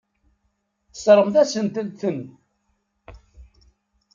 Tesseṛɣemt-asent-ten. 0.91 2.19